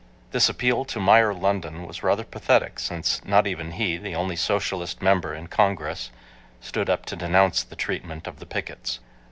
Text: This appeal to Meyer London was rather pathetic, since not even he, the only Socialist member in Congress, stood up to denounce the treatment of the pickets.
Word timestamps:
This 0.31 0.49
appeal 0.49 0.83
to 0.85 0.99
Meyer 0.99 1.31
London 1.31 1.85
was 1.85 2.01
rather 2.01 2.23
pathetic, 2.23 2.79
since 2.79 3.23
not 3.23 3.45
even 3.45 3.73
he, 3.73 3.97
the 3.97 4.15
only 4.15 4.35
Socialist 4.35 4.99
member 4.99 5.35
in 5.35 5.45
Congress, 5.45 6.09
stood 6.59 6.89
up 6.89 7.05
to 7.05 7.15
denounce 7.15 7.61
the 7.61 7.75
treatment 7.75 8.25
of 8.25 8.39
the 8.39 8.47
pickets. 8.47 8.97